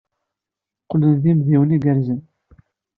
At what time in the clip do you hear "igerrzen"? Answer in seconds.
1.77-2.21